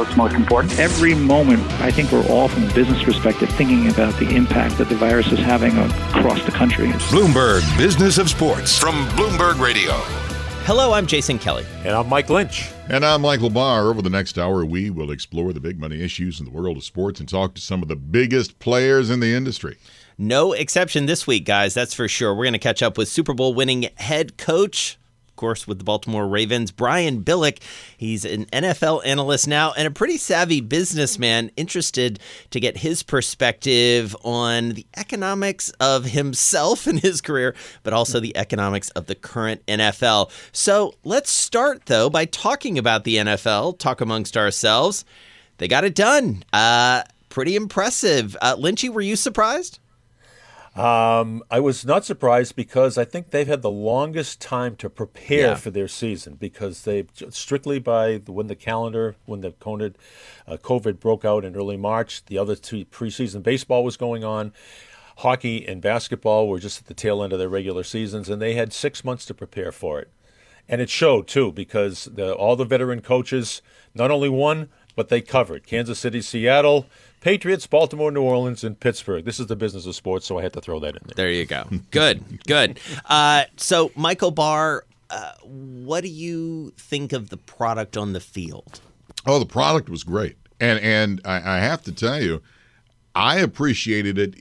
[0.00, 0.78] what's most important.
[0.78, 4.88] Every moment, I think we're all, from a business perspective, thinking about the impact that
[4.88, 6.88] the virus is having across the country.
[7.10, 9.92] Bloomberg Business of Sports from Bloomberg Radio.
[10.64, 11.66] Hello, I'm Jason Kelly.
[11.84, 12.70] And I'm Mike Lynch.
[12.88, 13.88] And I'm Michael Barr.
[13.88, 16.84] Over the next hour, we will explore the big money issues in the world of
[16.84, 19.76] sports and talk to some of the biggest players in the industry.
[20.16, 22.34] No exception this week, guys, that's for sure.
[22.34, 24.98] We're going to catch up with Super Bowl winning head coach
[25.40, 26.70] course, with the Baltimore Ravens.
[26.70, 27.60] Brian Billick,
[27.96, 34.14] he's an NFL analyst now and a pretty savvy businessman, interested to get his perspective
[34.22, 39.64] on the economics of himself and his career, but also the economics of the current
[39.66, 40.30] NFL.
[40.52, 45.04] So let's start, though, by talking about the NFL, talk amongst ourselves.
[45.56, 46.44] They got it done.
[46.52, 48.36] Uh, pretty impressive.
[48.42, 49.78] Uh, Lynchy, were you surprised?
[50.76, 55.40] Um, I was not surprised because I think they've had the longest time to prepare
[55.48, 55.54] Yeah.
[55.56, 59.94] for their season because they strictly by the- when the calendar when the COVID,
[60.46, 64.52] uh, COVID broke out in early March, the other two preseason baseball was going on.
[65.18, 68.54] Hockey and basketball were just at the tail end of their regular seasons, and they
[68.54, 70.08] had six months to prepare for it.
[70.68, 73.60] And it showed too because the, all the veteran coaches
[73.92, 74.68] not only won
[75.00, 76.84] but they covered Kansas City, Seattle,
[77.22, 79.24] Patriots, Baltimore, New Orleans, and Pittsburgh.
[79.24, 81.14] This is the business of sports, so I had to throw that in there.
[81.16, 81.64] There you go.
[81.90, 82.78] Good, good.
[83.06, 88.82] Uh, so, Michael Barr, uh, what do you think of the product on the field?
[89.24, 92.42] Oh, the product was great, and and I, I have to tell you,
[93.14, 94.34] I appreciated it.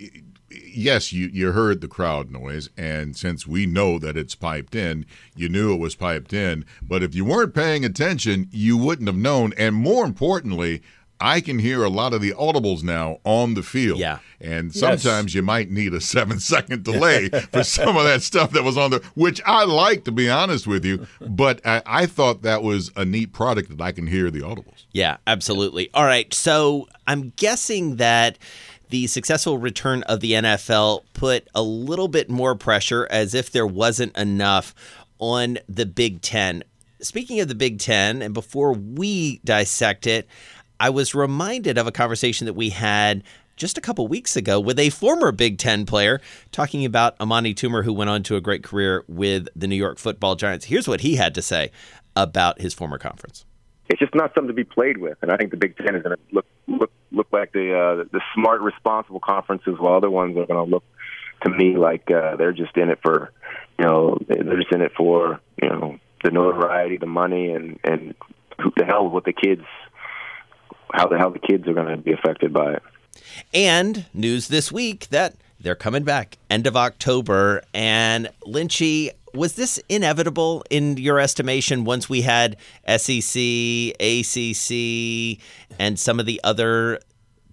[0.74, 5.06] Yes, you you heard the crowd noise, and since we know that it's piped in,
[5.36, 6.66] you knew it was piped in.
[6.82, 9.54] But if you weren't paying attention, you wouldn't have known.
[9.58, 10.82] And more importantly,
[11.22, 14.00] I can hear a lot of the audibles now on the field.
[14.00, 14.20] Yeah.
[14.40, 14.80] And Yes.
[15.02, 18.78] sometimes you might need a seven second delay for some of that stuff that was
[18.78, 21.08] on there, which I like, to be honest with you.
[21.20, 24.86] But I, I thought that was a neat product that I can hear the audibles.
[24.94, 25.90] Yeah, absolutely.
[25.94, 26.34] All right.
[26.34, 28.38] So, I'm guessing that
[28.90, 33.68] the successful return of the NFL put a little bit more pressure, as if there
[33.68, 34.74] wasn't enough,
[35.20, 36.64] on the Big Ten.
[37.02, 40.28] Speaking of the Big Ten, and before we dissect it,
[40.80, 43.24] I was reminded of a conversation that we had
[43.58, 46.22] just a couple weeks ago with a former Big Ten player
[46.52, 50.00] talking about Amani Toomer, who went on to a great career with the New York
[50.00, 50.66] football Giants.
[50.66, 51.72] Here's what he had to say
[52.16, 53.46] about his former conference.
[53.90, 55.18] It's just not something to be played with.
[55.22, 58.04] And I think the Big Ten is going to look look look like the uh,
[58.12, 60.84] the smart, responsible conferences, while other ones are going to look
[61.44, 63.32] to me like uh, they're just in it for
[63.78, 68.14] you know they're just in it for you know the notoriety, the money, and and
[68.62, 69.64] who the hell what the kids
[70.94, 72.84] how the hell the kids are going to be affected by it.
[73.54, 77.64] And news this week that they're coming back end of October.
[77.74, 82.58] And Lynchy, was this inevitable in your estimation once we had
[82.88, 83.42] SEC,
[84.00, 85.40] ACC,
[85.80, 87.00] and some of the other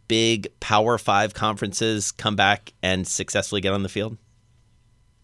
[0.08, 4.16] big Power Five conferences come back and successfully get on the field?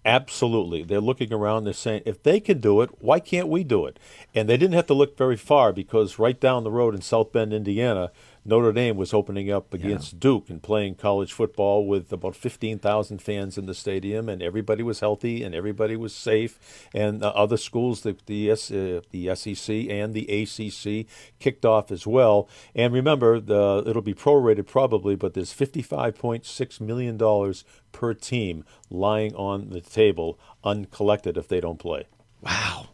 [0.05, 0.83] Absolutely.
[0.83, 4.01] They're looking around, they're saying, if they can do it, why can't we do it?
[4.35, 7.33] And they didn't have to look very far because right down the road in South
[7.33, 8.11] Bend, Indiana,
[8.45, 13.57] Notre Dame was opening up against Duke and playing college football with about 15,000 fans
[13.57, 16.89] in the stadium, and everybody was healthy and everybody was safe.
[16.93, 21.07] And uh, other schools, the, the, S, uh, the SEC and the ACC,
[21.39, 22.49] kicked off as well.
[22.75, 27.55] And remember, the, it'll be prorated probably, but there's $55.6 million
[27.93, 32.09] per team lying on the table uncollected if they don't play.
[32.41, 32.89] Wow.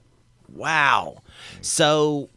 [0.53, 1.23] Wow.
[1.63, 2.29] So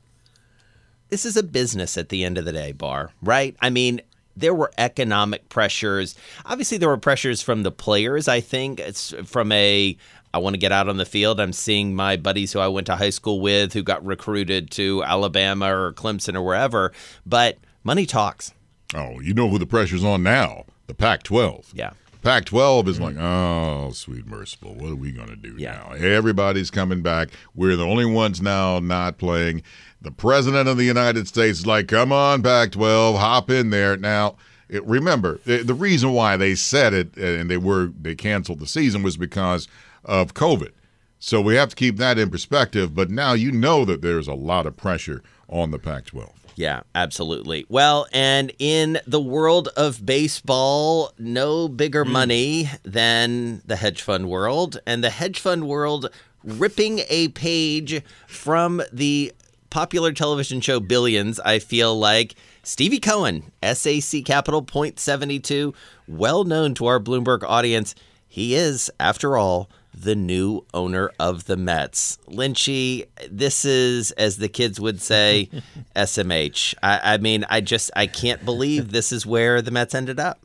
[1.11, 3.55] this is a business at the end of the day, Barr, right?
[3.61, 4.01] I mean,
[4.35, 6.15] there were economic pressures.
[6.45, 8.79] Obviously, there were pressures from the players, I think.
[8.79, 9.95] It's from a
[10.33, 11.41] I want to get out on the field.
[11.41, 15.03] I'm seeing my buddies who I went to high school with who got recruited to
[15.03, 16.93] Alabama or Clemson or wherever.
[17.25, 18.53] But money talks.
[18.95, 20.63] Oh, you know who the pressure's on now?
[20.87, 21.73] The Pac 12.
[21.73, 21.91] Yeah.
[22.21, 23.03] Pac 12 is mm.
[23.03, 24.75] like, oh, sweet merciful.
[24.75, 25.83] What are we going to do Yeah.
[25.89, 25.93] now?
[25.93, 27.29] Everybody's coming back.
[27.55, 29.63] We're the only ones now not playing.
[30.01, 33.97] The president of the United States is like, come on, Pac 12, hop in there.
[33.97, 34.35] Now,
[34.69, 38.59] it, remember, the, the reason why they said it uh, and they were they canceled
[38.59, 39.67] the season was because
[40.05, 40.71] of COVID.
[41.19, 42.95] So we have to keep that in perspective.
[42.95, 46.40] But now you know that there's a lot of pressure on the Pac 12.
[46.55, 47.65] Yeah, absolutely.
[47.69, 52.11] Well, and in the world of baseball, no bigger mm.
[52.11, 56.09] money than the hedge fund world, and the hedge fund world
[56.43, 59.31] ripping a page from the
[59.69, 62.35] popular television show Billions, I feel like.
[62.63, 65.73] Stevie Cohen, SAC Capital Point 72,
[66.07, 67.95] well known to our Bloomberg audience.
[68.27, 69.69] He is, after all,
[70.01, 72.17] the new owner of the Mets.
[72.27, 75.49] Lynchy, this is, as the kids would say,
[75.95, 76.75] SMH.
[76.81, 80.39] I, I mean, I just I can't believe this is where the Mets ended up.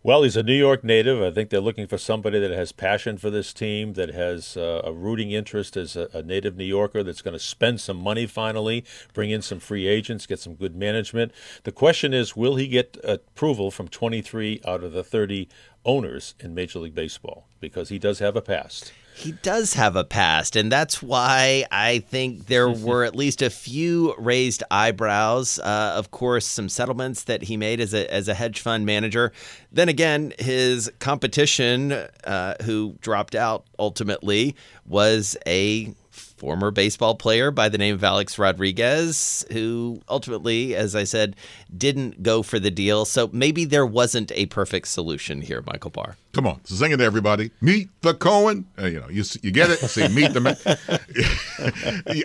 [0.00, 1.20] Well, he's a New York native.
[1.20, 4.80] I think they're looking for somebody that has passion for this team, that has uh,
[4.84, 8.24] a rooting interest as a, a native New Yorker that's going to spend some money
[8.24, 11.32] finally, bring in some free agents, get some good management.
[11.64, 15.48] The question is will he get approval from 23 out of the 30
[15.84, 17.48] owners in Major League Baseball?
[17.58, 18.92] Because he does have a past.
[19.18, 23.50] He does have a past, and that's why I think there were at least a
[23.50, 25.58] few raised eyebrows.
[25.58, 29.32] Uh, of course, some settlements that he made as a as a hedge fund manager.
[29.72, 34.54] Then again, his competition, uh, who dropped out ultimately,
[34.86, 35.92] was a
[36.38, 41.36] former baseball player by the name of Alex Rodriguez, who ultimately, as I said,
[41.76, 43.04] didn't go for the deal.
[43.04, 46.16] So maybe there wasn't a perfect solution here, Michael Barr.
[46.32, 47.50] Come on, sing it to everybody.
[47.60, 48.66] Meet the Cohen.
[48.78, 49.78] Uh, you know, you you get it.
[49.78, 50.56] See, meet the man.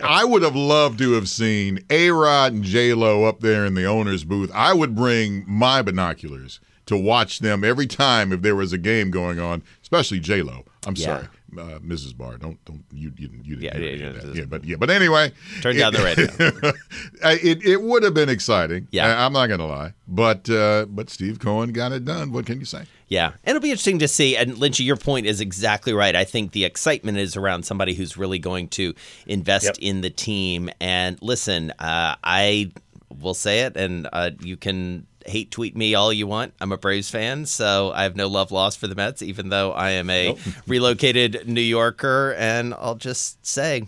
[0.04, 3.74] I would have loved to have seen A Rod and J Lo up there in
[3.74, 4.50] the owner's booth.
[4.54, 9.10] I would bring my binoculars to watch them every time if there was a game
[9.10, 10.64] going on, especially J Lo.
[10.86, 11.04] I'm Yeah.
[11.06, 11.28] sorry.
[11.56, 12.16] Uh, Mrs.
[12.16, 14.34] Barr, don't don't you you, didn't you didn't Yeah, hear yeah, any of yeah, that.
[14.34, 14.40] yeah.
[14.40, 15.30] yeah, but yeah, but anyway,
[15.62, 16.26] Turn down the radio.
[17.22, 18.88] it it would have been exciting.
[18.90, 19.06] Yeah.
[19.06, 22.32] I, I'm not gonna lie, but uh, but Steve Cohen got it done.
[22.32, 22.86] What can you say?
[23.06, 24.36] Yeah, it'll be interesting to see.
[24.36, 26.16] And Lynchy, your point is exactly right.
[26.16, 28.92] I think the excitement is around somebody who's really going to
[29.26, 29.76] invest Yep.
[29.78, 30.70] in the team.
[30.80, 32.72] And listen, uh, I
[33.20, 36.54] will say it, and uh, you can hate tweet me all you want.
[36.60, 39.72] I'm a Braves fan, so I have no love lost for the Mets, even though
[39.72, 40.36] I am a
[40.66, 42.34] relocated New Yorker.
[42.38, 43.84] And I'll just say.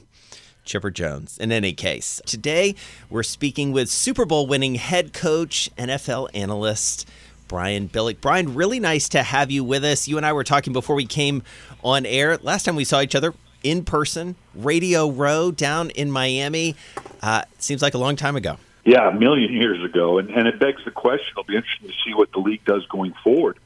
[0.64, 1.38] Chipper Jones.
[1.38, 2.74] In any case, today
[3.08, 7.08] we're speaking with Super Bowl winning head coach, NFL analyst
[7.48, 8.20] Brian Billick.
[8.20, 10.08] Brian, really nice to have you with us.
[10.08, 11.42] You and I were talking before we came
[11.84, 12.36] on air.
[12.38, 16.76] Last time we saw each other in person, Radio Row down in Miami.
[17.22, 18.58] Uh, seems like a long time ago.
[18.86, 21.32] Yeah, a million years ago, and and it begs the question.
[21.32, 23.58] It'll be interesting to see what the league does going forward.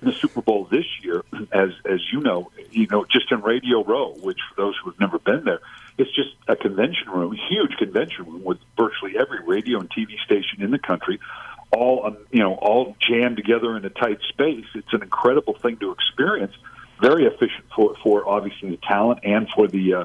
[0.00, 4.12] The Super Bowl this year, as as you know, you know, just in Radio Row,
[4.20, 5.60] which for those who have never been there,
[5.96, 10.60] it's just a convention room, huge convention room with virtually every radio and TV station
[10.60, 11.18] in the country,
[11.72, 14.66] all um, you know, all jammed together in a tight space.
[14.74, 16.52] It's an incredible thing to experience.
[17.00, 20.04] Very efficient for for obviously the talent and for the uh,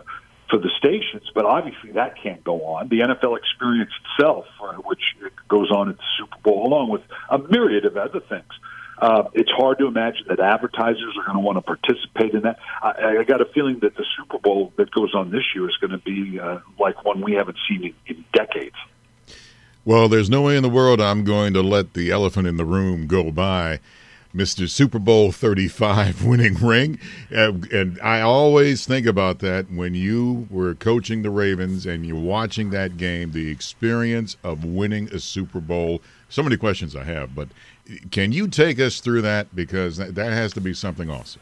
[0.53, 2.87] for the stations, but obviously that can't go on.
[2.87, 5.01] The NFL experience itself, uh, which
[5.47, 7.01] goes on at the Super Bowl, along with
[7.31, 8.51] a myriad of other things.
[8.99, 12.59] Uh, it's hard to imagine that advertisers are going to want to participate in that.
[12.83, 15.75] I, I got a feeling that the Super Bowl that goes on this year is
[15.77, 18.75] going to be uh, like one we haven't seen in, in decades.
[19.85, 22.65] Well, there's no way in the world I'm going to let the elephant in the
[22.65, 23.79] room go by.
[24.35, 24.67] Mr.
[24.69, 26.99] Super Bowl 35 winning ring.
[27.29, 32.71] And I always think about that when you were coaching the Ravens and you're watching
[32.71, 36.01] that game, the experience of winning a Super Bowl.
[36.29, 37.49] So many questions I have, but
[38.11, 39.55] can you take us through that?
[39.55, 41.41] Because that has to be something awesome.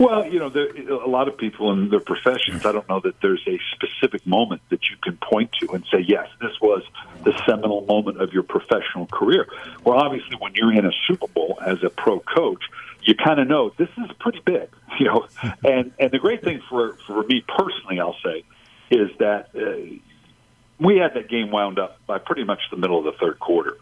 [0.00, 3.20] Well, you know, there, a lot of people in their professions, I don't know that
[3.20, 6.82] there's a specific moment that you can point to and say, yes, this was
[7.24, 9.46] the seminal moment of your professional career.
[9.84, 12.64] Well, obviously, when you're in a Super Bowl as a pro coach,
[13.02, 14.68] you kind of know this is pretty big,
[14.98, 15.26] you know.
[15.64, 18.44] And and the great thing for for me personally, I'll say,
[18.90, 19.96] is that uh,
[20.78, 23.76] we had that game wound up by pretty much the middle of the third quarter.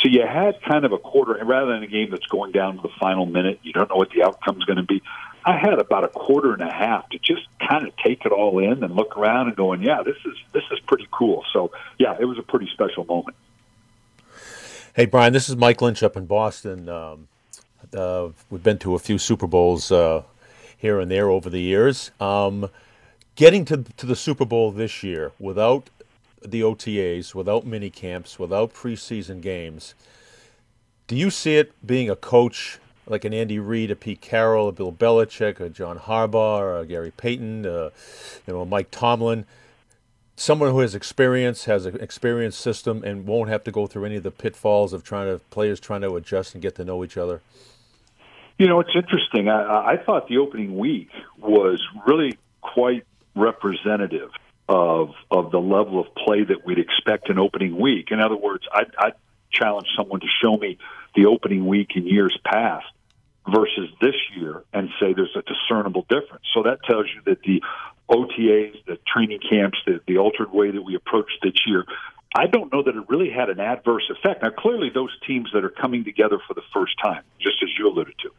[0.00, 2.76] So you had kind of a quarter, and rather than a game that's going down
[2.76, 5.02] to the final minute, you don't know what the outcome's going to be.
[5.44, 8.58] I had about a quarter and a half to just kind of take it all
[8.58, 11.44] in and look around and going, yeah, this is this is pretty cool.
[11.52, 13.36] So yeah, it was a pretty special moment.
[14.94, 16.88] Hey, Brian, this is Mike Lynch up in Boston.
[16.88, 17.28] Um,
[17.94, 20.22] uh, we've been to a few Super Bowls uh,
[20.76, 22.10] here and there over the years.
[22.20, 22.68] Um,
[23.34, 25.88] getting to, to the Super Bowl this year without
[26.42, 29.94] the OTAs, without mini camps, without preseason games,
[31.06, 34.72] do you see it being a coach like an Andy Reid, a Pete Carroll, a
[34.72, 37.90] Bill Belichick, a John Harbaugh, a Gary Payton, uh,
[38.46, 39.46] you know, a Mike Tomlin?
[40.40, 44.16] someone who has experience, has an experienced system, and won't have to go through any
[44.16, 47.18] of the pitfalls of trying to players trying to adjust and get to know each
[47.18, 47.42] other.
[48.58, 49.48] You know, it's interesting.
[49.48, 53.04] I, I thought the opening week was really quite
[53.34, 54.30] representative
[54.70, 58.12] of of the level of play that we'd expect in opening week.
[58.12, 59.12] In other words, I I
[59.50, 60.78] challenge someone to show me
[61.16, 62.86] the opening week in years past
[63.48, 66.44] versus this year and say there's a discernible difference.
[66.54, 67.62] So that tells you that the
[68.08, 71.84] OTAs, the training camps, the, the altered way that we approach this year,
[72.32, 74.42] I don't know that it really had an adverse effect.
[74.42, 77.88] Now, clearly, those teams that are coming together for the first time, just as you
[77.88, 78.30] alluded to,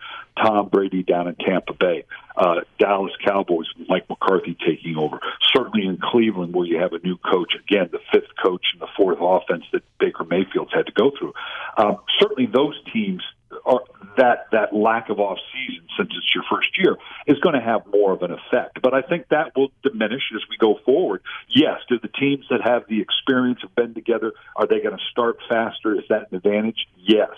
[0.41, 2.05] Tom Brady down in Tampa Bay,
[2.37, 5.19] uh, Dallas Cowboys, Mike McCarthy taking over.
[5.53, 8.87] Certainly in Cleveland, where you have a new coach, again, the fifth coach and the
[8.95, 11.33] fourth offense that Baker Mayfield's had to go through.
[11.77, 13.21] Um, certainly, those teams
[13.65, 13.81] are
[14.17, 17.81] that that lack of off season since it's your first year is going to have
[17.87, 18.81] more of an effect.
[18.81, 21.21] But I think that will diminish as we go forward.
[21.49, 25.03] Yes, do the teams that have the experience have been together are they going to
[25.11, 25.95] start faster?
[25.95, 26.87] Is that an advantage?
[26.97, 27.31] Yes.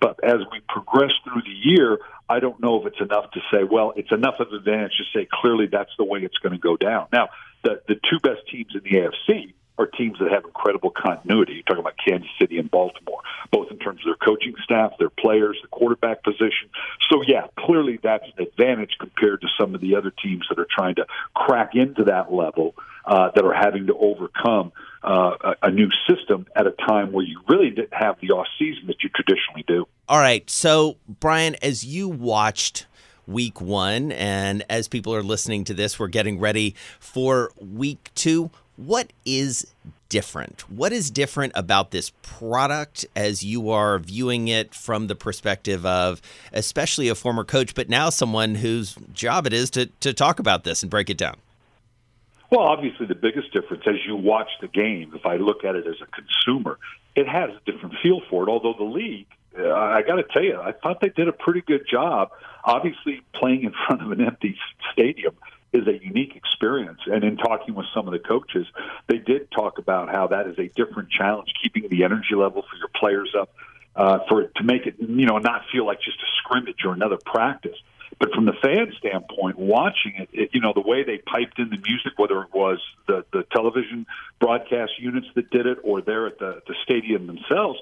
[0.00, 1.98] But as we progress through the year,
[2.28, 5.18] I don't know if it's enough to say, well, it's enough of an advantage to
[5.18, 7.06] say clearly that's the way it's going to go down.
[7.12, 7.28] Now,
[7.64, 11.54] the the two best teams in the AFC are teams that have incredible continuity.
[11.54, 13.20] You're talking about Kansas City and Baltimore,
[13.52, 16.68] both in terms of their coaching staff, their players, the quarterback position.
[17.10, 20.66] So, yeah, clearly that's an advantage compared to some of the other teams that are
[20.70, 25.70] trying to crack into that level uh, that are having to overcome uh, a, a
[25.70, 29.08] new system at a time where you really didn't have the off season that you
[29.08, 29.86] traditionally do.
[30.08, 30.48] All right.
[30.50, 32.86] So, Brian, as you watched
[33.26, 38.50] week one, and as people are listening to this, we're getting ready for week two
[38.78, 39.66] what is
[40.08, 40.70] different?
[40.70, 46.22] What is different about this product as you are viewing it from the perspective of,
[46.52, 50.62] especially a former coach, but now someone whose job it is to, to talk about
[50.62, 51.36] this and break it down?
[52.50, 55.86] Well, obviously, the biggest difference as you watch the game, if I look at it
[55.86, 56.78] as a consumer,
[57.14, 58.48] it has a different feel for it.
[58.48, 59.26] Although the league,
[59.58, 62.30] uh, I got to tell you, I thought they did a pretty good job.
[62.64, 64.56] Obviously, playing in front of an empty
[64.92, 65.34] stadium
[65.72, 67.00] is a unique experience.
[67.06, 68.66] And in talking with some of the coaches,
[69.06, 72.76] they did talk about how that is a different challenge, keeping the energy level for
[72.76, 73.50] your players up,
[73.94, 77.18] uh, for to make it you know not feel like just a scrimmage or another
[77.24, 77.76] practice.
[78.18, 81.70] But from the fan standpoint, watching it, it, you know, the way they piped in
[81.70, 84.06] the music, whether it was the the television
[84.40, 87.78] broadcast units that did it or there at the the stadium themselves,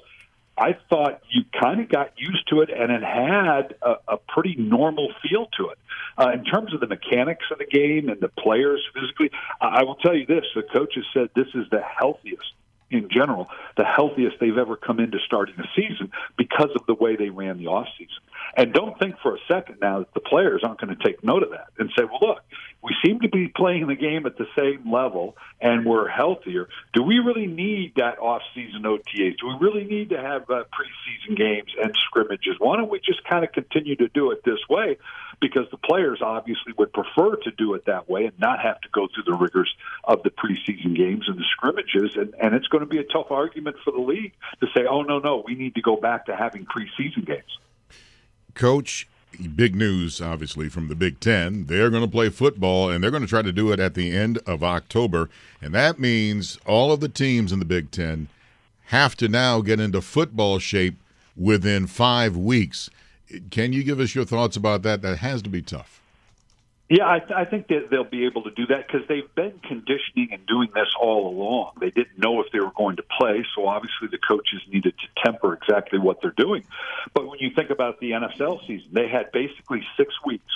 [0.57, 4.55] I thought you kind of got used to it, and it had a, a pretty
[4.57, 5.77] normal feel to it.
[6.17, 9.29] Uh, in terms of the mechanics of the game and the players physically,
[9.61, 12.53] I will tell you this: the coaches said this is the healthiest
[12.89, 17.15] in general, the healthiest they've ever come into starting a season because of the way
[17.15, 18.23] they ran the off season.
[18.55, 21.43] And don't think for a second now that the players aren't going to take note
[21.43, 22.43] of that and say, well, look,
[22.81, 26.69] we seem to be playing the game at the same level and we're healthier.
[26.93, 29.37] Do we really need that off-season OTAs?
[29.39, 32.55] Do we really need to have uh, preseason games and scrimmages?
[32.59, 34.97] Why don't we just kind of continue to do it this way?
[35.41, 38.89] Because the players obviously would prefer to do it that way and not have to
[38.89, 39.73] go through the rigors
[40.03, 42.15] of the preseason games and the scrimmages.
[42.15, 45.01] And, and it's going to be a tough argument for the league to say, oh,
[45.01, 47.57] no, no, we need to go back to having preseason games.
[48.57, 49.07] Coach,
[49.55, 51.67] big news, obviously, from the Big Ten.
[51.67, 54.11] They're going to play football, and they're going to try to do it at the
[54.11, 55.29] end of October.
[55.61, 58.27] And that means all of the teams in the Big Ten
[58.85, 60.95] have to now get into football shape
[61.35, 62.89] within five weeks.
[63.51, 65.01] Can you give us your thoughts about that?
[65.01, 66.01] That has to be tough.
[66.89, 69.59] Yeah, I, th- I think that they'll be able to do that because they've been
[69.59, 71.73] conditioning and doing this all along.
[71.81, 75.23] They didn't know if they were going to play, so obviously the coaches needed to
[75.23, 76.63] temper exactly what they're doing.
[77.13, 80.53] But when you think about the NFL season, they had basically six weeks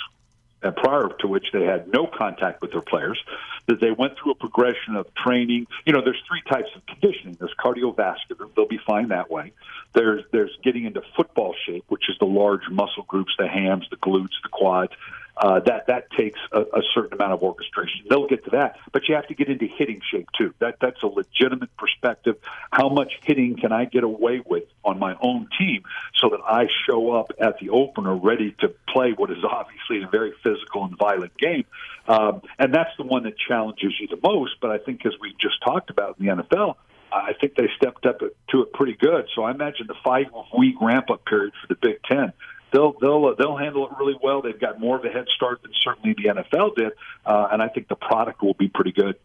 [0.62, 3.22] uh, prior to which they had no contact with their players,
[3.66, 5.66] that they went through a progression of training.
[5.84, 7.36] You know, there's three types of conditioning.
[7.38, 9.52] There's cardiovascular, they'll be fine that way.
[9.92, 13.96] There's there's getting into football shape, which is the large muscle groups, the hams, the
[13.96, 14.92] glutes, the quads
[15.36, 18.04] uh, that that takes a, a certain amount of orchestration.
[18.08, 20.54] They'll get to that, but you have to get into hitting shape too.
[20.58, 22.36] That that's a legitimate perspective.
[22.70, 25.84] How much hitting can I get away with on my own team
[26.16, 30.08] so that I show up at the opener ready to play what is obviously a
[30.08, 31.64] very physical and violent game?
[32.06, 34.56] Um, and that's the one that challenges you the most.
[34.60, 36.76] But I think, as we just talked about in the NFL,
[37.10, 39.28] I think they stepped up to it pretty good.
[39.34, 42.32] So I imagine the five week ramp up period for the Big Ten
[42.72, 44.42] they'll they'll they'll handle it really well.
[44.42, 46.92] They've got more of a head start than certainly the NFL did,
[47.24, 49.16] uh, and I think the product will be pretty good.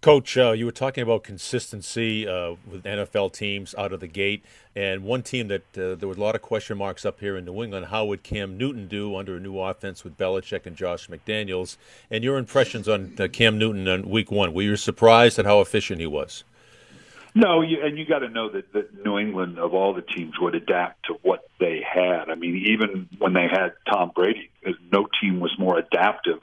[0.00, 4.44] Coach, uh, you were talking about consistency uh, with NFL teams out of the gate,
[4.76, 7.44] and one team that uh, there was a lot of question marks up here in
[7.44, 7.86] New England.
[7.86, 11.78] How would Cam Newton do under a new offense with Belichick and Josh McDaniels?
[12.12, 14.54] And your impressions on uh, Cam Newton on Week One?
[14.54, 16.44] Were you surprised at how efficient he was?
[17.38, 20.34] No, you, and you got to know that, that New England, of all the teams,
[20.40, 22.30] would adapt to what they had.
[22.30, 24.50] I mean, even when they had Tom Brady,
[24.90, 26.40] no team was more adaptive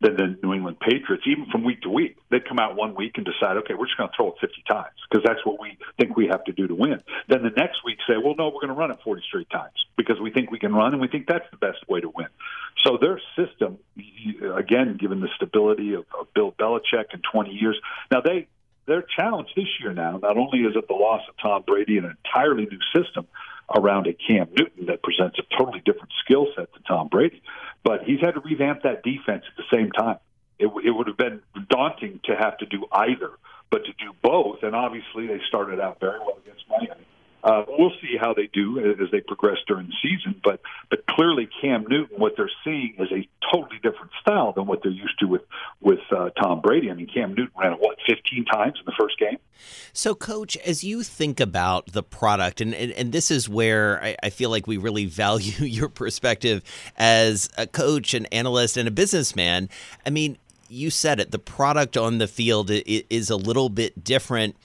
[0.00, 2.16] than the New England Patriots, even from week to week.
[2.30, 4.62] They'd come out one week and decide, okay, we're just going to throw it 50
[4.70, 7.02] times because that's what we think we have to do to win.
[7.28, 9.74] Then the next week say, well, no, we're going to run it 40 straight times
[9.96, 12.28] because we think we can run and we think that's the best way to win.
[12.84, 13.78] So their system,
[14.54, 17.76] again, given the stability of, of Bill Belichick in 20 years,
[18.12, 18.46] now they
[18.86, 22.06] their challenge this year now not only is it the loss of Tom Brady and
[22.06, 23.26] an entirely new system
[23.74, 27.42] around a Cam Newton that presents a totally different skill set to Tom Brady,
[27.82, 30.18] but he's had to revamp that defense at the same time.
[30.58, 33.30] It, it would have been daunting to have to do either,
[33.70, 37.04] but to do both, and obviously they started out very well against Miami.
[37.46, 40.60] Uh, we'll see how they do as they progress during the season, but
[40.90, 44.90] but clearly Cam Newton, what they're seeing is a totally different style than what they're
[44.90, 45.42] used to with
[45.80, 46.90] with uh, Tom Brady.
[46.90, 49.38] I mean, Cam Newton ran it what 15 times in the first game.
[49.92, 54.16] So, Coach, as you think about the product, and and, and this is where I,
[54.24, 56.64] I feel like we really value your perspective
[56.96, 59.68] as a coach, an analyst, and a businessman.
[60.04, 60.36] I mean,
[60.68, 61.30] you said it.
[61.30, 64.56] The product on the field is a little bit different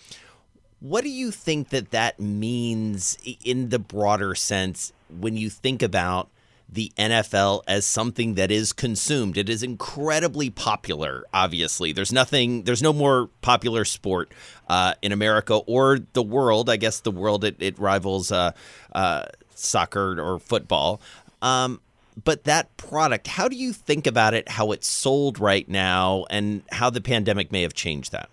[0.82, 6.28] what do you think that that means in the broader sense when you think about
[6.68, 9.38] the NFL as something that is consumed?
[9.38, 11.92] It is incredibly popular, obviously.
[11.92, 14.34] There's nothing, there's no more popular sport
[14.70, 16.68] uh, in America or the world.
[16.68, 18.52] I guess the world, it, it rivals uh,
[18.92, 21.00] uh, soccer or football.
[21.44, 21.80] Um,
[22.24, 26.64] but that product, how do you think about it, how it's sold right now, and
[26.72, 28.30] how the pandemic may have changed that?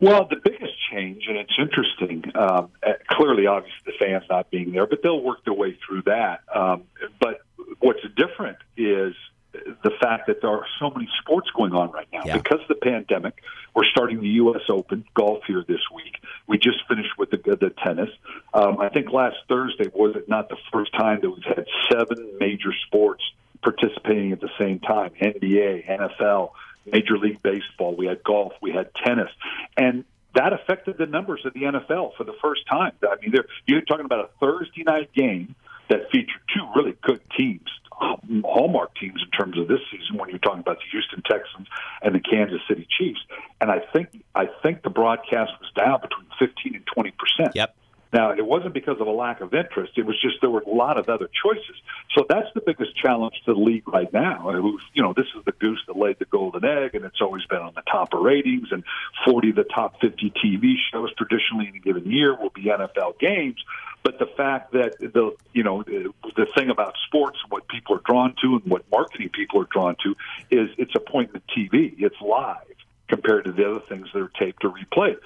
[0.00, 0.67] Well, the biggest
[0.98, 2.24] change, and it's interesting.
[2.34, 6.02] Um, uh, clearly, obviously, the fans not being there, but they'll work their way through
[6.02, 6.40] that.
[6.54, 6.84] Um,
[7.20, 7.40] but
[7.80, 9.14] what's different is
[9.52, 12.36] the fact that there are so many sports going on right now yeah.
[12.36, 13.42] because of the pandemic.
[13.74, 14.62] We're starting the U.S.
[14.68, 16.16] Open golf here this week.
[16.46, 18.10] We just finished with the, the tennis.
[18.52, 22.38] Um, I think last Thursday was it not the first time that we've had seven
[22.38, 23.22] major sports
[23.62, 26.52] participating at the same time: NBA, NFL.
[26.90, 29.28] Major League Baseball, we had golf, we had tennis,
[29.76, 30.04] and
[30.38, 32.92] that affected the numbers of the NFL for the first time.
[33.02, 33.34] I mean,
[33.66, 35.56] you're talking about a Thursday night game
[35.90, 40.16] that featured two really good teams, hallmark teams in terms of this season.
[40.16, 41.66] When you're talking about the Houston Texans
[42.02, 43.18] and the Kansas City Chiefs,
[43.60, 47.56] and I think I think the broadcast was down between 15 and 20 percent.
[47.56, 47.74] Yep.
[48.12, 49.92] Now, it wasn't because of a lack of interest.
[49.96, 51.76] It was just there were a lot of other choices.
[52.16, 54.50] So that's the biggest challenge to the league right now.
[54.94, 57.58] You know, this is the goose that laid the golden egg, and it's always been
[57.60, 58.68] on the top of ratings.
[58.70, 58.82] And
[59.26, 63.18] 40 of the top 50 TV shows traditionally in a given year will be NFL
[63.18, 63.62] games.
[64.02, 68.34] But the fact that the you know the thing about sports, what people are drawn
[68.42, 70.14] to, and what marketing people are drawn to,
[70.50, 71.94] is it's appointment TV.
[71.98, 72.62] It's live
[73.08, 75.18] compared to the other things that are taped or replayed.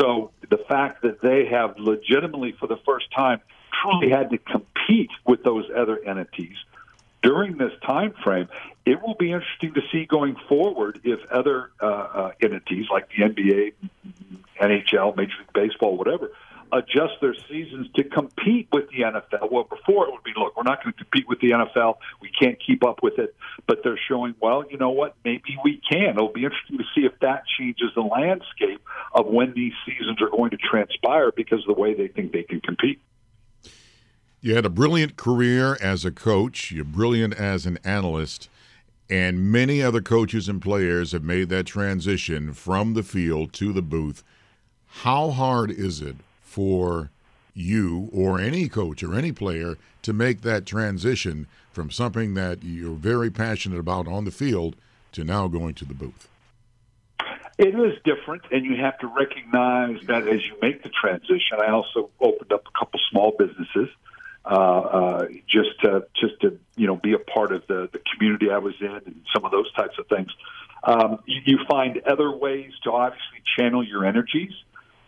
[0.00, 3.40] So the fact that they have legitimately, for the first time,
[3.82, 6.56] truly had to compete with those other entities
[7.26, 8.48] during this time frame,
[8.84, 13.24] it will be interesting to see going forward if other uh, uh, entities like the
[13.24, 13.72] NBA,
[14.60, 16.30] NHL, Major League Baseball, whatever,
[16.96, 19.50] adjust their seasons to compete with the NFL.
[19.50, 21.96] Well, before it would be, look, we're not going to compete with the NFL.
[22.20, 23.34] We can't keep up with it.
[23.66, 25.16] But they're showing, well, you know what?
[25.24, 26.10] Maybe we can.
[26.10, 28.80] It'll be interesting to see if that changes the landscape
[29.12, 32.42] of when these seasons are going to transpire because of the way they think they
[32.42, 33.00] can compete.
[34.40, 38.48] You had a brilliant career as a coach, you're brilliant as an analyst,
[39.10, 43.82] and many other coaches and players have made that transition from the field to the
[43.82, 44.22] booth.
[44.86, 46.16] How hard is it
[46.56, 47.10] for
[47.52, 52.94] you or any coach or any player to make that transition from something that you're
[52.94, 54.74] very passionate about on the field
[55.12, 56.28] to now going to the booth?
[57.58, 61.58] It is different, and you have to recognize that as you make the transition.
[61.60, 63.90] I also opened up a couple small businesses
[64.46, 68.50] uh, uh, just to just to you know be a part of the the community
[68.50, 70.30] I was in and some of those types of things.
[70.84, 74.52] Um, you, you find other ways to obviously channel your energies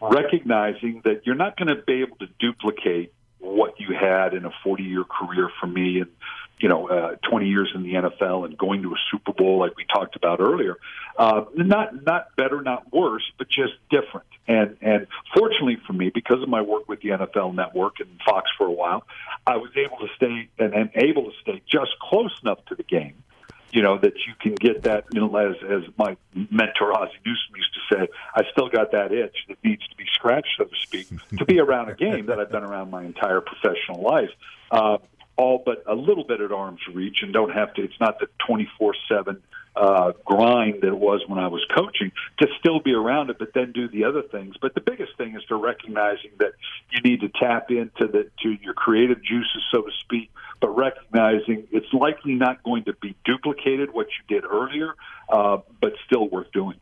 [0.00, 4.50] recognizing that you're not going to be able to duplicate what you had in a
[4.64, 6.10] 40 year career for me and
[6.58, 9.76] you know uh, 20 years in the NFL and going to a Super Bowl like
[9.76, 10.76] we talked about earlier.
[11.16, 14.26] Uh, not not better not worse but just different.
[14.46, 15.06] And and
[15.36, 18.72] fortunately for me because of my work with the NFL network and Fox for a
[18.72, 19.04] while
[19.46, 22.82] I was able to stay and, and able to stay just close enough to the
[22.82, 23.22] game
[23.70, 26.16] you know, that you can get that, you know, as, as my
[26.50, 30.04] mentor Ozzie Newsome used to say, I still got that itch that needs to be
[30.14, 33.40] scratched, so to speak, to be around a game that I've been around my entire
[33.40, 34.30] professional life.
[34.70, 34.98] Uh,
[35.36, 38.28] all but a little bit at arm's reach and don't have to, it's not the
[38.46, 39.42] 24 7
[39.78, 42.10] uh, grind that it was when I was coaching
[42.40, 44.56] to still be around it, but then do the other things.
[44.60, 46.52] But the biggest thing is to recognizing that
[46.90, 51.68] you need to tap into the to your creative juices, so to speak, but recognizing
[51.70, 54.94] it's likely not going to be duplicated what you did earlier,
[55.28, 56.78] uh, but still worth doing.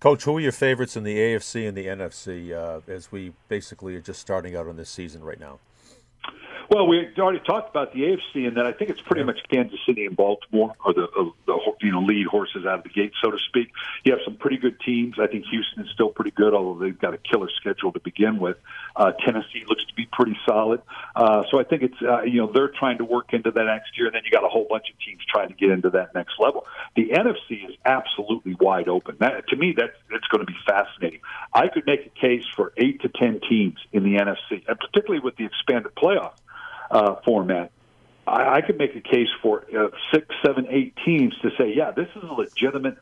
[0.00, 3.96] Coach, who are your favorites in the AFC and the NFC uh, as we basically
[3.96, 5.58] are just starting out on this season right now?
[6.70, 9.78] Well, we already talked about the AFC, and that I think it's pretty much Kansas
[9.86, 13.12] City and Baltimore are the, uh, the you know lead horses out of the gate,
[13.22, 13.72] so to speak.
[14.04, 15.14] You have some pretty good teams.
[15.18, 18.38] I think Houston is still pretty good, although they've got a killer schedule to begin
[18.38, 18.58] with.
[18.94, 20.82] Uh, Tennessee looks to be pretty solid,
[21.16, 23.96] uh, so I think it's uh, you know they're trying to work into that next
[23.96, 26.14] year, and then you got a whole bunch of teams trying to get into that
[26.14, 26.66] next level.
[26.96, 29.16] The NFC is absolutely wide open.
[29.20, 31.20] That, to me, that's it's going to be fascinating.
[31.54, 35.20] I could make a case for eight to ten teams in the NFC, and particularly
[35.20, 36.17] with the expanded playoff
[36.90, 37.70] uh, format,
[38.26, 41.90] I, I could make a case for uh, six, seven, eight teams to say, yeah,
[41.90, 42.98] this is a legitimate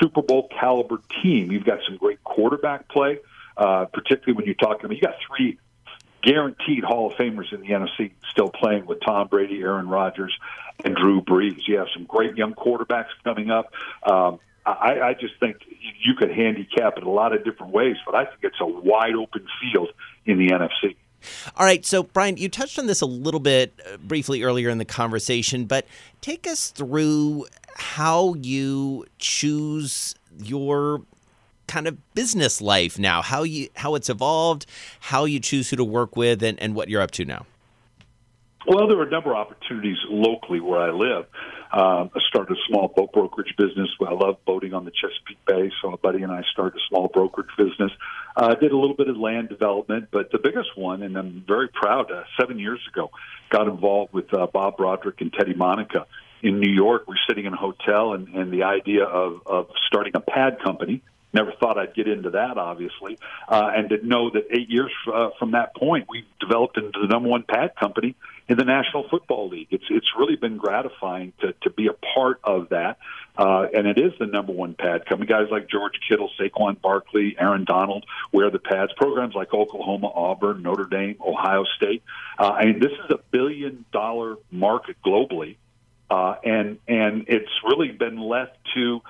[0.00, 1.52] Super Bowl caliber team.
[1.52, 3.18] You've got some great quarterback play,
[3.56, 5.58] uh, particularly when you're talking about you got three
[6.22, 10.36] guaranteed Hall of Famers in the NFC still playing with Tom Brady, Aaron Rodgers,
[10.84, 11.60] and Drew Brees.
[11.68, 13.72] You have some great young quarterbacks coming up.
[14.02, 15.58] Um, I, I just think
[16.02, 19.14] you could handicap it a lot of different ways, but I think it's a wide
[19.14, 19.90] open field
[20.24, 20.96] in the NFC.
[21.56, 24.78] All right, so Brian, you touched on this a little bit uh, briefly earlier in
[24.78, 25.86] the conversation, but
[26.20, 31.02] take us through how you choose your
[31.66, 34.66] kind of business life now, how you how it's evolved,
[35.00, 37.46] how you choose who to work with, and, and what you're up to now.
[38.66, 41.26] Well, there are a number of opportunities locally where I live.
[41.72, 43.88] Um, I started a small boat brokerage business.
[44.00, 47.08] I love boating on the Chesapeake Bay, so a buddy and I started a small
[47.08, 47.90] brokerage business.
[48.36, 51.44] I uh, did a little bit of land development, but the biggest one, and I'm
[51.46, 53.10] very proud, uh, seven years ago,
[53.50, 56.06] got involved with uh, Bob Broderick and Teddy Monica
[56.42, 57.04] in New York.
[57.08, 61.02] We're sitting in a hotel, and, and the idea of, of starting a pad company.
[61.36, 65.28] Never thought I'd get into that, obviously, uh, and to know that eight years uh,
[65.38, 68.16] from that point, we've developed into the number one pad company
[68.48, 69.68] in the National Football League.
[69.70, 72.96] It's it's really been gratifying to to be a part of that,
[73.36, 75.26] uh, and it is the number one pad company.
[75.28, 78.94] Guys like George Kittle, Saquon Barkley, Aaron Donald wear the pads.
[78.96, 82.02] Programs like Oklahoma, Auburn, Notre Dame, Ohio State.
[82.38, 85.56] Uh, I mean, this is a billion dollar market globally,
[86.08, 89.02] uh, and and it's really been left to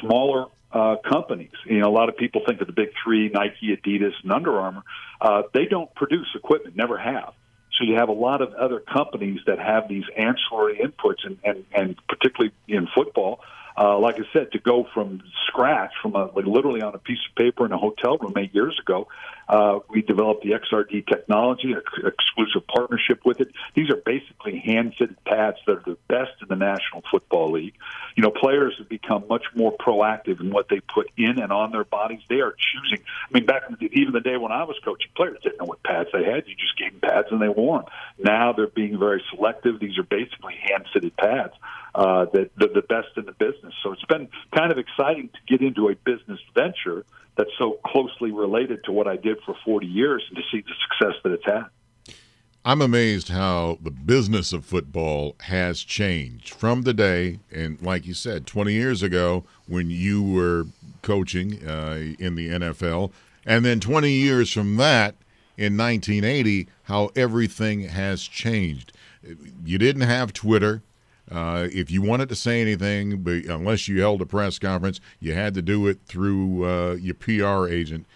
[0.00, 1.52] smaller uh, companies.
[1.64, 4.58] You know, a lot of people think of the big three: Nike, Adidas, and Under
[4.58, 4.82] Armour.
[5.20, 7.32] Uh, they don't produce equipment, never have.
[7.78, 11.64] So you have a lot of other companies that have these ancillary inputs, and, and,
[11.74, 13.40] and particularly in football,
[13.76, 17.18] uh, like I said, to go from scratch, from a, like literally on a piece
[17.28, 19.08] of paper in a hotel room eight years ago,
[19.48, 23.48] uh, we developed the XRD technology, an exclusive partnership with it.
[23.74, 27.74] These are basically hand-fitted pads that are the best in the National Football League.
[28.16, 31.72] You know, players have become much more proactive in what they put in and on
[31.72, 32.20] their bodies.
[32.28, 33.04] They are choosing.
[33.28, 35.66] I mean, back in the, even the day when I was coaching, players didn't know
[35.66, 36.46] what pads they had.
[36.46, 37.88] You just gave them pads and they wore them.
[38.18, 39.80] Now they're being very selective.
[39.80, 41.54] These are basically hand-fitted pads
[41.94, 43.74] uh, that the, the best in the business.
[43.82, 47.04] So it's been kind of exciting to get into a business venture
[47.36, 50.72] that's so closely related to what I did for 40 years and to see the
[50.88, 51.66] success that it's had.
[52.66, 58.14] I'm amazed how the business of football has changed from the day, and like you
[58.14, 60.66] said, 20 years ago when you were
[61.02, 63.12] coaching uh, in the NFL,
[63.44, 65.14] and then 20 years from that
[65.58, 68.92] in 1980, how everything has changed.
[69.64, 70.82] You didn't have Twitter.
[71.30, 75.32] Uh, if you wanted to say anything, but unless you held a press conference, you
[75.32, 78.06] had to do it through uh, your PR agent.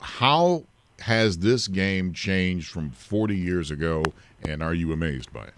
[0.00, 0.64] How
[1.00, 4.02] has this game changed from 40 years ago,
[4.46, 5.54] and are you amazed by it?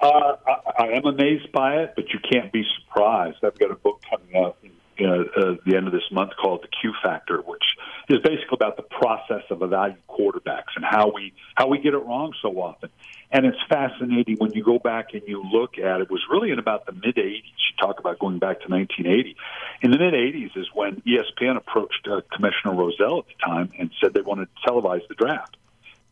[0.00, 3.38] Uh, I, I, am amazed by it, but you can't be surprised.
[3.42, 4.70] I've got a book coming out in,
[5.04, 7.62] uh, the end of this month called The Q Factor, which
[8.08, 11.98] is basically about the process of evaluating quarterbacks and how we how we get it
[11.98, 12.90] wrong so often.
[13.30, 16.04] And it's fascinating when you go back and you look at it.
[16.04, 17.42] it was really in about the mid 80s.
[17.42, 19.36] You talk about going back to 1980.
[19.82, 23.90] In the mid 80s is when ESPN approached uh, Commissioner Rozelle at the time and
[24.00, 25.56] said they wanted to televise the draft.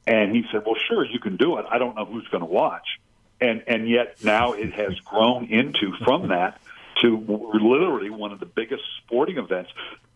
[0.06, 1.66] And he said, "Well, sure, you can do it.
[1.70, 2.86] I don't know who's going to watch."
[3.40, 6.60] And and yet now it has grown into from that
[7.02, 7.16] to
[7.54, 9.70] literally one of the biggest sporting events.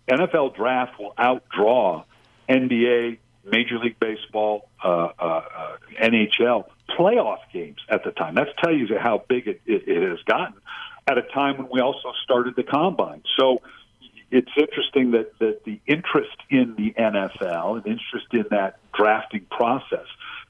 [0.08, 2.04] NFL draft will outdraw
[2.48, 6.64] NBA, Major League Baseball, uh, uh, uh, NHL
[6.98, 8.34] playoff games at the time.
[8.34, 10.54] That's tell you how big it, it, it has gotten
[11.06, 13.22] at a time when we also started the combine.
[13.38, 13.60] So
[14.30, 20.06] it's interesting that, that the interest in the NFL, and interest in that drafting process,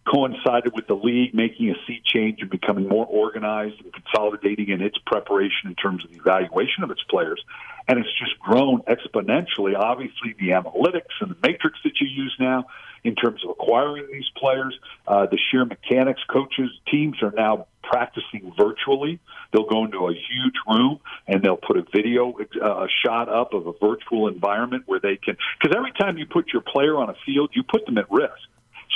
[0.08, 4.80] coincided with the league making a sea change and becoming more organized and consolidating in
[4.80, 7.42] its preparation in terms of the evaluation of its players.
[7.86, 9.76] And it's just grown exponentially.
[9.76, 12.66] Obviously, the analytics and the matrix that you use now
[13.04, 18.52] in terms of acquiring these players, uh, the sheer mechanics, coaches, teams are now practicing
[18.58, 19.20] virtually.
[19.52, 23.66] They'll go into a huge room and they'll put a video uh, shot up of
[23.66, 25.36] a virtual environment where they can.
[25.60, 28.34] Because every time you put your player on a field, you put them at risk.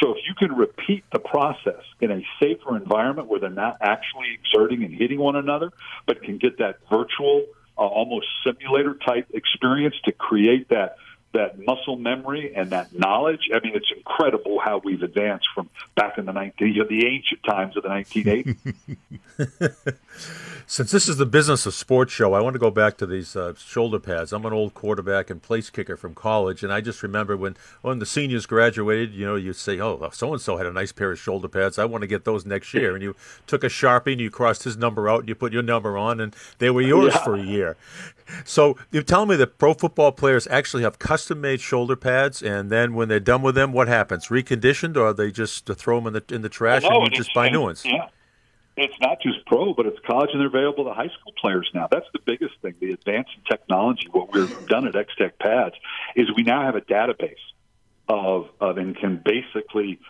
[0.03, 4.35] So if you can repeat the process in a safer environment where they're not actually
[4.35, 5.71] exerting and hitting one another,
[6.07, 7.47] but can get that virtual,
[7.79, 10.97] uh, almost simulator type experience to create that
[11.33, 13.49] that muscle memory and that knowledge.
[13.55, 17.77] I mean, it's incredible how we've advanced from back in the 19, the ancient times
[17.77, 18.77] of the 1980s.
[20.67, 23.37] Since this is the business of sports show, I want to go back to these
[23.37, 24.33] uh, shoulder pads.
[24.33, 27.99] I'm an old quarterback and place kicker from college, and I just remember when when
[27.99, 31.13] the seniors graduated, you know, you'd say, "Oh, so and so had a nice pair
[31.13, 31.79] of shoulder pads.
[31.79, 33.17] I want to get those next year." And you
[33.47, 36.21] took a sharpie and you crossed his number out, and you put your number on,
[36.21, 37.25] and they were yours yeah.
[37.25, 37.77] for a year.
[38.45, 42.95] So you're telling me that pro football players actually have custom-made shoulder pads, and then
[42.95, 44.27] when they're done with them, what happens?
[44.27, 47.17] Reconditioned, or they just throw them in the in the trash well, no, and you
[47.17, 47.85] just buy new ones?
[47.85, 48.09] Yeah
[48.75, 51.89] it's not just pro, but it's college, and they're available to high school players now.
[51.91, 52.75] That's the biggest thing.
[52.81, 54.09] The advance in technology.
[54.11, 55.75] What we've done at XTech Pads
[56.17, 57.35] is we now have a database
[58.09, 60.01] of of and can basically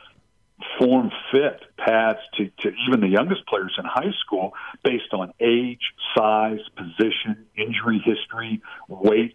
[0.78, 4.52] form fit pads to, to even the youngest players in high school
[4.84, 9.34] based on age, size, position, injury history, weight,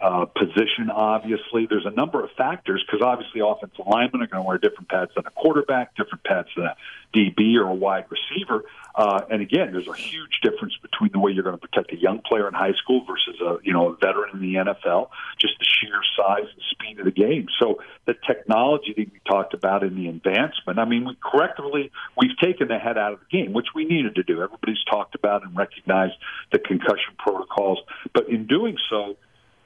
[0.00, 1.66] uh, position, obviously.
[1.66, 5.10] There's a number of factors because obviously offensive linemen are going to wear different pads
[5.16, 6.76] than a quarterback, different pads than a
[7.14, 8.64] DB or a wide receiver.
[8.94, 11.96] Uh, and again, there's a huge difference between the way you're going to protect a
[11.96, 15.08] young player in high school versus a you know a veteran in the NFL.
[15.38, 17.46] Just the sheer size and speed of the game.
[17.58, 20.78] So the technology that we talked about in the advancement.
[20.78, 24.14] I mean, we correctively we've taken the head out of the game, which we needed
[24.14, 24.42] to do.
[24.42, 26.14] Everybody's talked about and recognized
[26.52, 27.78] the concussion protocols,
[28.14, 29.16] but in doing so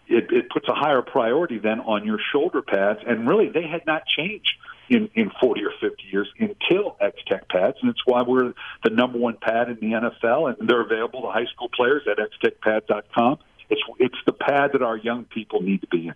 [0.08, 3.00] it, it puts a higher priority then on your shoulder pads.
[3.06, 4.52] And really, they had not changed
[4.88, 7.78] in, in 40 or 50 years until X Tech pads.
[7.80, 8.52] And it's why we're
[8.84, 10.54] the number one pad in the NFL.
[10.58, 13.38] And they're available to high school players at xtechpads.com.
[13.70, 16.14] It's, it's the pad that our young people need to be in.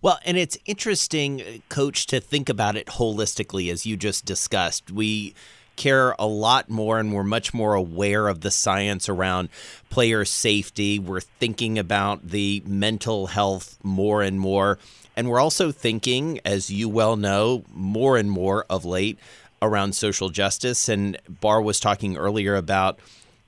[0.00, 4.90] Well, and it's interesting, uh, Coach, to think about it holistically, as you just discussed.
[4.90, 5.34] We
[5.76, 9.48] care a lot more and we're much more aware of the science around
[9.90, 10.98] player safety.
[10.98, 14.78] We're thinking about the mental health more and more.
[15.16, 19.18] And we're also thinking, as you well know, more and more of late
[19.60, 20.88] around social justice.
[20.88, 22.98] And Barr was talking earlier about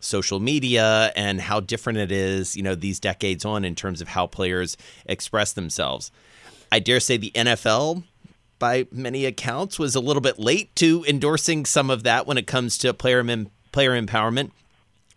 [0.01, 4.09] social media and how different it is, you know, these decades on in terms of
[4.09, 6.11] how players express themselves.
[6.71, 8.05] I dare say the NFL
[8.59, 12.47] by many accounts, was a little bit late to endorsing some of that when it
[12.47, 13.25] comes to player
[13.73, 14.51] player empowerment.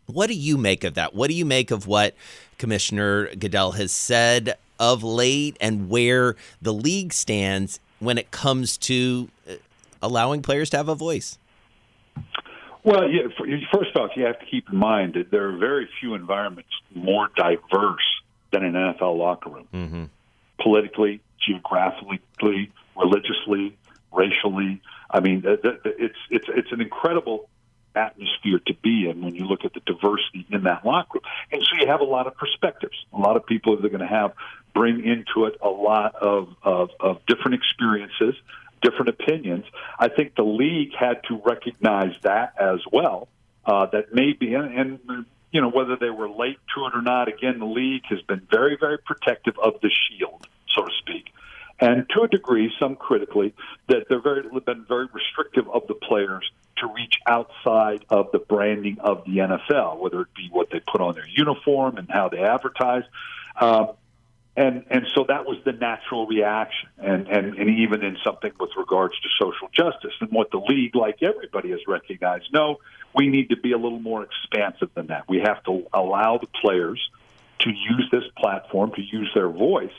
[0.08, 1.14] What do you make of that?
[1.14, 2.16] What do you make of what
[2.58, 9.30] Commissioner Goodell has said of late and where the league stands when it comes to
[9.50, 9.54] uh,
[10.02, 11.38] allowing players to have a voice?
[12.84, 13.24] Well, yeah,
[13.74, 17.30] first off, you have to keep in mind that there are very few environments more
[17.36, 18.22] diverse
[18.52, 19.68] than an NFL locker room.
[19.74, 20.04] Mm-hmm.
[20.62, 23.78] Politically, geographically, religiously,
[24.12, 24.82] racially.
[25.10, 27.50] I mean, it's it's it's an incredible
[27.96, 31.24] atmosphere to be in when you look at the diversity in that locker room.
[31.52, 32.94] And so you have a lot of perspectives.
[33.12, 34.34] A lot of people that are going to have
[34.74, 38.36] bring into it a lot of, of, of different experiences,
[38.84, 39.66] different opinions.
[39.98, 43.28] I think the league had to recognize that as well.
[43.66, 47.28] Uh, that maybe, and, and you know, whether they were late to it or not,
[47.28, 50.48] again, the league has been very, very protective of the shield,
[51.80, 53.54] and to a degree, some critically,
[53.88, 58.98] that they're very been very restrictive of the players to reach outside of the branding
[59.00, 62.40] of the NFL, whether it be what they put on their uniform and how they
[62.40, 63.04] advertise.
[63.60, 63.92] Um,
[64.56, 68.72] and and so that was the natural reaction, and, and and even in something with
[68.76, 72.52] regards to social justice and what the league, like everybody, has recognized.
[72.52, 72.78] No,
[73.14, 75.30] we need to be a little more expansive than that.
[75.30, 77.00] We have to allow the players
[77.60, 79.94] to use this platform to use their voice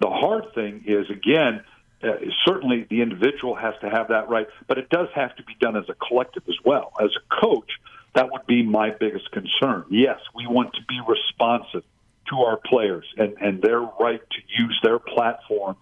[0.00, 1.62] the hard thing is, again,
[2.02, 2.12] uh,
[2.46, 5.76] certainly the individual has to have that right, but it does have to be done
[5.76, 6.92] as a collective as well.
[7.00, 7.70] As a coach,
[8.14, 9.84] that would be my biggest concern.
[9.90, 11.84] Yes, we want to be responsive
[12.30, 15.76] to our players and, and their right to use their platform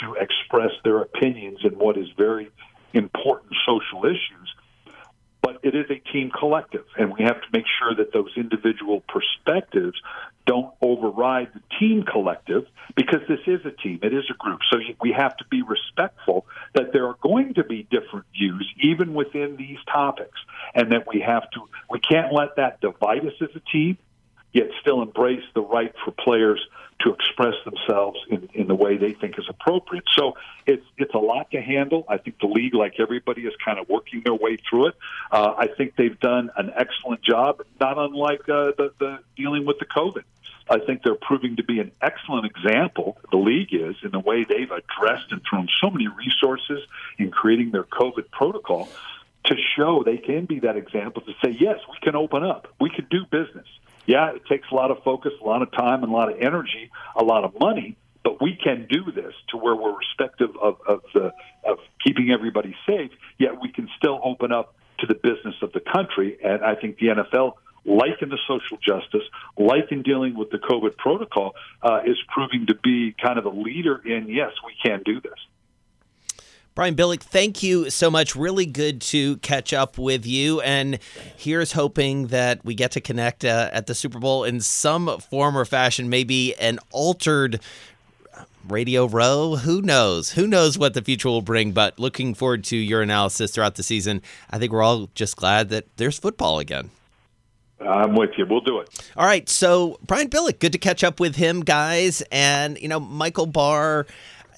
[0.00, 2.50] to express their opinions in what is very
[2.94, 4.54] important social issues
[5.48, 9.02] but it is a team collective, and we have to make sure that those individual
[9.08, 9.98] perspectives
[10.44, 14.60] don't override the team collective because this is a team, it is a group.
[14.70, 19.14] So we have to be respectful that there are going to be different views even
[19.14, 20.38] within these topics,
[20.74, 23.96] and that we have to we can't let that divide us as a team
[24.52, 26.60] yet still embrace the right for players
[27.00, 30.04] to express themselves in, in the way they think is appropriate.
[30.16, 30.34] So
[30.66, 32.04] it's it's a lot to handle.
[32.08, 34.94] I think the league, like everybody, is kind of working their way through it.
[35.30, 39.78] Uh, I think they've done an excellent job, not unlike uh, the, the dealing with
[39.78, 40.24] the COVID.
[40.70, 44.44] I think they're proving to be an excellent example, the league is, in the way
[44.44, 46.80] they've addressed and thrown so many resources
[47.16, 48.86] in creating their COVID protocol
[49.44, 52.90] to show they can be that example to say, yes, we can open up, we
[52.90, 53.66] can do business
[54.08, 56.40] yeah, it takes a lot of focus, a lot of time, and a lot of
[56.40, 57.94] energy, a lot of money.
[58.24, 61.30] But we can do this to where we're respective of, of the
[61.64, 63.10] of keeping everybody safe.
[63.38, 66.38] Yet we can still open up to the business of the country.
[66.42, 67.52] And I think the NFL,
[67.84, 72.66] like in the social justice, like in dealing with the COVID protocol, uh, is proving
[72.68, 75.38] to be kind of a leader in yes, we can do this.
[76.78, 78.36] Brian Billick, thank you so much.
[78.36, 80.60] Really good to catch up with you.
[80.60, 81.00] And
[81.36, 85.58] here's hoping that we get to connect uh, at the Super Bowl in some form
[85.58, 87.58] or fashion, maybe an altered
[88.68, 89.56] Radio Row.
[89.56, 90.30] Who knows?
[90.30, 91.72] Who knows what the future will bring?
[91.72, 94.22] But looking forward to your analysis throughout the season.
[94.48, 96.92] I think we're all just glad that there's football again.
[97.80, 98.46] I'm with you.
[98.48, 99.10] We'll do it.
[99.16, 99.48] All right.
[99.48, 102.22] So, Brian Billick, good to catch up with him, guys.
[102.32, 104.06] And, you know, Michael Barr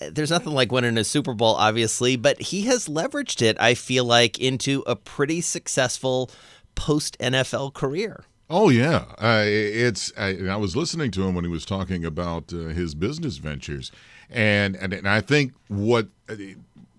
[0.00, 4.04] there's nothing like winning a Super Bowl, obviously, but he has leveraged it, I feel
[4.04, 6.30] like, into a pretty successful
[6.74, 8.24] post NFL career.
[8.48, 10.12] Oh yeah, uh, it's.
[10.16, 13.92] I, I, was listening to him when he was talking about uh, his business ventures,
[14.28, 16.34] and, and and I think what uh,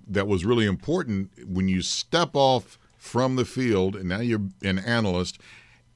[0.07, 4.79] that was really important when you step off from the field and now you're an
[4.79, 5.39] analyst.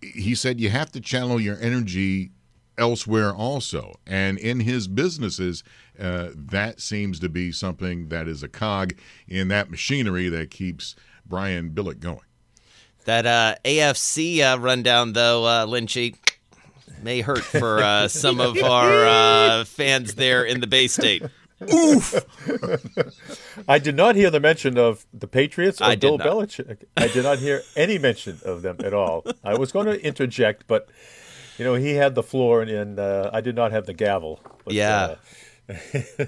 [0.02, 2.32] He said you have to channel your energy
[2.78, 3.96] elsewhere also.
[4.06, 5.64] And in his businesses,
[6.00, 8.94] uh, that seems to be something that is a cog
[9.28, 12.20] in that machinery that keeps Brian Billick going.
[13.06, 16.16] That uh, AFC uh, rundown, though, uh, Lynchy,
[17.04, 21.24] may hurt for uh, some of our uh, fans there in the Bay State.
[21.72, 22.16] Oof!
[23.68, 26.28] I did not hear the mention of the Patriots or I Bill not.
[26.28, 26.84] Belichick.
[26.98, 29.24] I did not hear any mention of them at all.
[29.44, 30.90] I was going to interject, but
[31.58, 34.39] you know, he had the floor, and, and uh, I did not have the gavel.
[34.63, 35.15] But, yeah.
[35.70, 35.76] Uh,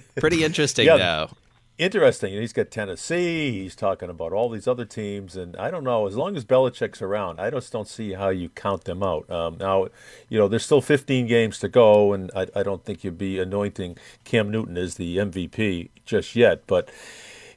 [0.19, 1.29] Pretty interesting, yeah, though.
[1.77, 2.33] Interesting.
[2.33, 3.51] He's got Tennessee.
[3.61, 6.07] He's talking about all these other teams, and I don't know.
[6.07, 9.29] As long as Belichick's around, I just don't see how you count them out.
[9.29, 9.87] Um, now,
[10.27, 13.37] you know, there's still 15 games to go, and I, I don't think you'd be
[13.37, 16.65] anointing Cam Newton as the MVP just yet.
[16.65, 16.89] But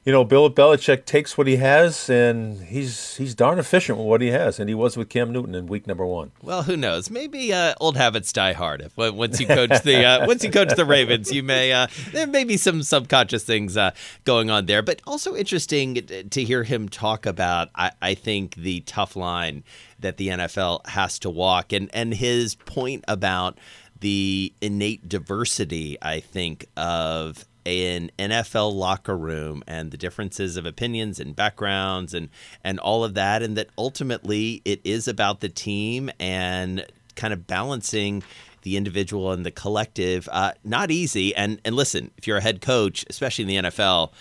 [0.03, 4.21] you know, Bill Belichick takes what he has, and he's he's darn efficient with what
[4.21, 6.31] he has, and he was with Cam Newton in week number one.
[6.41, 7.11] Well, who knows?
[7.11, 8.81] Maybe uh, old habits die hard.
[8.81, 12.25] If once you coach the uh, once you coach the Ravens, you may uh, there
[12.25, 13.91] may be some subconscious things uh,
[14.23, 14.81] going on there.
[14.81, 15.93] But also interesting
[16.31, 17.69] to hear him talk about.
[17.75, 19.63] I, I think the tough line
[19.99, 23.59] that the NFL has to walk, and and his point about
[23.99, 25.95] the innate diversity.
[26.01, 32.29] I think of an NFL locker room and the differences of opinions and backgrounds and
[32.63, 37.45] and all of that and that ultimately it is about the team and kind of
[37.47, 38.23] balancing
[38.63, 41.35] the individual and the collective uh, not easy.
[41.35, 44.11] And and listen if you're a head coach especially in the NFL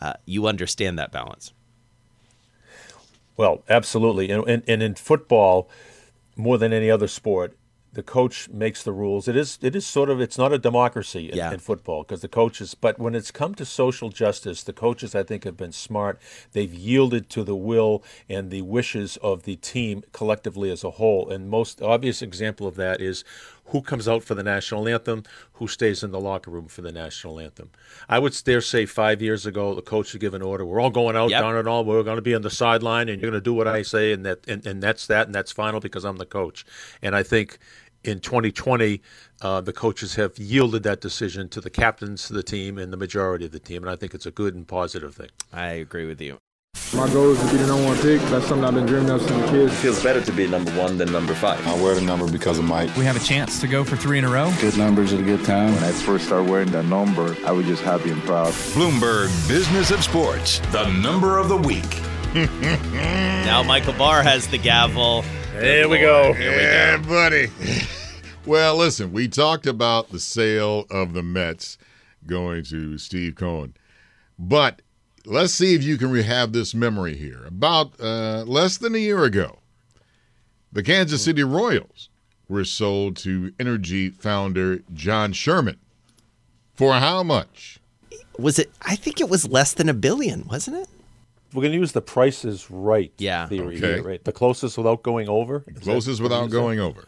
[0.00, 1.52] uh, you understand that balance.
[3.36, 4.30] Well absolutely.
[4.30, 5.68] And, and, and in football
[6.36, 7.57] more than any other sport
[7.92, 9.28] the coach makes the rules.
[9.28, 11.52] It is it is sort of it's not a democracy in, yeah.
[11.52, 12.74] in football because the coaches.
[12.74, 16.20] But when it's come to social justice, the coaches I think have been smart.
[16.52, 21.30] They've yielded to the will and the wishes of the team collectively as a whole.
[21.30, 23.24] And most obvious example of that is
[23.68, 25.22] who comes out for the national anthem,
[25.54, 27.70] who stays in the locker room for the national anthem.
[28.08, 30.90] I would dare say five years ago, the coach would give an order: "We're all
[30.90, 31.42] going out, yep.
[31.42, 31.84] darn it all.
[31.84, 34.12] We're going to be on the sideline, and you're going to do what I say,
[34.12, 36.64] and that, and, and that's that, and that's final because I'm the coach."
[37.02, 37.58] And I think
[38.04, 39.02] in 2020,
[39.42, 42.96] uh, the coaches have yielded that decision to the captains of the team and the
[42.96, 45.30] majority of the team, and I think it's a good and positive thing.
[45.52, 46.38] I agree with you.
[46.94, 48.20] My goal is to be the number one pick.
[48.30, 49.68] That's something I've been dreaming of since a kid.
[49.68, 51.64] It feels better to be number one than number five.
[51.66, 52.96] I wear the number because of Mike.
[52.96, 54.50] We have a chance to go for three in a row.
[54.60, 55.74] Good numbers at a good time.
[55.74, 58.52] When I first started wearing that number, I was just happy and proud.
[58.72, 62.00] Bloomberg Business of Sports, the number of the week.
[62.34, 65.24] now Michael Barr has the gavel.
[65.52, 66.32] There we go.
[66.32, 67.08] Here we yeah, go.
[67.08, 67.48] buddy.
[68.46, 71.76] Well, listen, we talked about the sale of the Mets
[72.26, 73.74] going to Steve Cohen,
[74.38, 74.80] but
[75.28, 77.44] let's see if you can have this memory here.
[77.46, 79.58] About uh, less than a year ago,
[80.72, 82.08] the Kansas City Royals
[82.48, 85.78] were sold to Inergy founder John Sherman.
[86.74, 87.78] For how much?
[88.38, 88.70] Was it?
[88.82, 90.88] I think it was less than a billion, wasn't it?
[91.52, 93.46] We're going to use the prices right Yeah.
[93.48, 93.94] theory Okay.
[93.94, 94.22] here, right?
[94.24, 95.64] The closest without going over.
[95.66, 96.56] Is that Closest what without you said?
[96.56, 97.04] going over.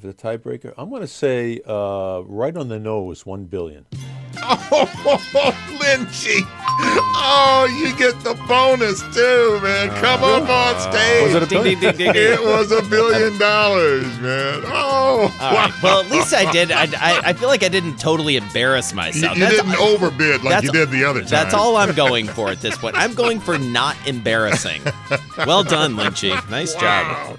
[0.00, 3.86] For the tiebreaker, I'm going to say uh, right on the nose, one billion.
[4.42, 6.40] Oh, Lynchy.
[7.16, 9.88] Oh, you get the bonus too, man.
[10.00, 11.22] Come uh, up on uh, stage.
[11.22, 11.80] Was it a billion?
[11.80, 14.62] Ding, ding, ding, ding, It was a billion dollars, man.
[14.66, 15.72] Oh, All right.
[15.82, 16.72] Well, at least I did.
[16.72, 19.36] I, I, I feel like I didn't totally embarrass myself.
[19.36, 21.30] you That's- didn't overbid like that's- you did the other time.
[21.30, 22.96] That's all I'm going for at this point.
[22.96, 24.82] I'm going for not embarrassing.
[25.46, 26.30] Well done, Lynchy.
[26.50, 26.82] Nice job.
[26.82, 27.36] Wow.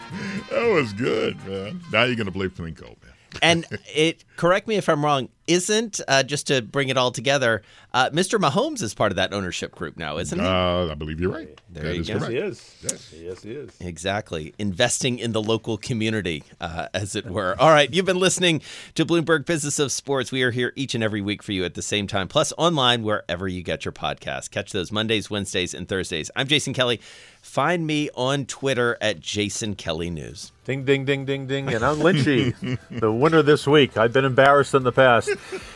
[0.52, 1.82] That was good, man.
[1.91, 3.14] Now you're going to play Plinko, man.
[3.41, 5.29] And it correct me if I'm wrong.
[5.47, 7.61] Isn't uh, just to bring it all together?
[7.93, 8.39] Uh, Mr.
[8.39, 10.43] Mahomes is part of that ownership group now, isn't he?
[10.43, 11.61] Uh, I believe you're right.
[11.69, 12.17] There That you is go.
[12.17, 12.31] correct.
[12.31, 12.75] He is.
[12.81, 13.13] Yes.
[13.15, 13.69] Yes, he is.
[13.79, 14.55] Exactly.
[14.57, 17.55] Investing in the local community, uh, as it were.
[17.59, 17.93] All right.
[17.93, 18.63] You've been listening
[18.95, 20.31] to Bloomberg Business of Sports.
[20.31, 23.03] We are here each and every week for you at the same time, plus online
[23.03, 24.49] wherever you get your podcast.
[24.49, 26.31] Catch those Mondays, Wednesdays, and Thursdays.
[26.36, 26.99] I'm Jason Kelly.
[27.43, 30.51] Find me on Twitter at Jason Kelly News.
[30.63, 31.71] Ding, ding, ding, ding, ding.
[31.71, 33.95] And I'm Lynchy, the winner this week.
[33.97, 35.30] I've been embarrassed in the past.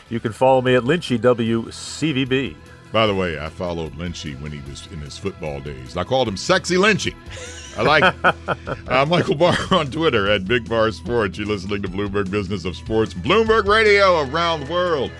[0.08, 2.56] You can follow me at Lynchy WCVB.
[2.92, 5.96] By the way, I followed Lynchy when he was in his football days.
[5.96, 7.14] I called him Sexy Lynchy.
[7.78, 8.14] I like
[8.88, 11.38] uh, Michael Barr on Twitter at Big Bar Sports.
[11.38, 15.12] You're listening to Bloomberg Business of Sports, Bloomberg Radio around the world.